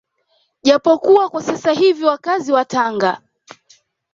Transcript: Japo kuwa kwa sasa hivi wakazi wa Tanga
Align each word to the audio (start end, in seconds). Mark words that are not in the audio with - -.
Japo 0.63 0.97
kuwa 0.99 1.29
kwa 1.29 1.43
sasa 1.43 1.71
hivi 1.71 2.03
wakazi 2.05 2.51
wa 2.51 2.65
Tanga 2.65 3.21